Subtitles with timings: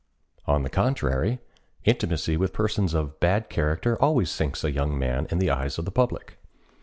[0.47, 1.37] On the contrary,
[1.85, 5.85] intimacy with persons of bad character always sinks a young man in the eyes of
[5.85, 6.39] the public.